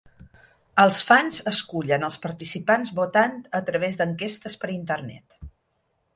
[0.83, 5.39] Els fans escullen els participants votant a través d'enquestes per internet.